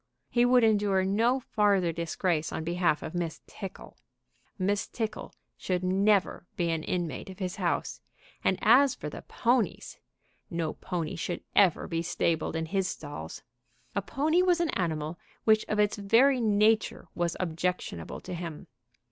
[0.31, 3.97] He would endure no farther disgrace on behalf of Miss Tickle.
[4.57, 8.01] Miss Tickle should never be an inmate of his house,
[8.43, 9.99] and as for the ponies,
[10.49, 13.43] no pony should ever be stabled in his stalls.
[13.95, 18.65] A pony was an animal which of its very nature was objectionable to him.